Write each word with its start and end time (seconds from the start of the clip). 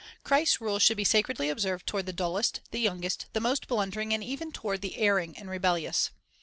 Christ's 0.23 0.59
rule 0.59 0.79
should 0.79 0.97
be 0.97 1.03
sacredly 1.03 1.47
observed 1.49 1.85
toward 1.85 2.07
the 2.07 2.11
dullest, 2.11 2.61
the 2.71 2.79
youngest, 2.79 3.27
the 3.33 3.39
most 3.39 3.67
blundering, 3.67 4.15
and 4.15 4.23
even 4.23 4.51
toward 4.51 4.81
the 4.81 4.97
erring 4.97 5.37
and 5.37 5.47
rebellious. 5.47 6.09